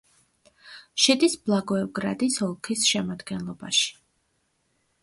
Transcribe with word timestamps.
შედის 1.03 1.35
ბლაგოევგრადის 1.49 2.39
ოლქის 2.49 2.87
შემადგენლობაში. 2.95 3.89